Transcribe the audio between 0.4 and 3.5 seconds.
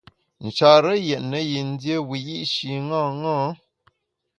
Nchare yètne yin dié wiyi’shi ṅaṅâ.